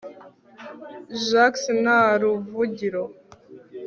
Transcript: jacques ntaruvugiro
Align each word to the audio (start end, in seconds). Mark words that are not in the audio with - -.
jacques 1.27 1.67
ntaruvugiro 1.81 3.03